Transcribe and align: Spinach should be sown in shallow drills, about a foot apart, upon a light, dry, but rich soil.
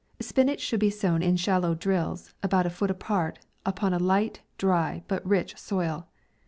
Spinach 0.19 0.59
should 0.59 0.79
be 0.79 0.89
sown 0.89 1.21
in 1.21 1.35
shallow 1.35 1.75
drills, 1.75 2.33
about 2.41 2.65
a 2.65 2.71
foot 2.71 2.89
apart, 2.89 3.37
upon 3.67 3.93
a 3.93 3.99
light, 3.99 4.41
dry, 4.57 5.03
but 5.07 5.23
rich 5.23 5.55
soil. 5.59 6.07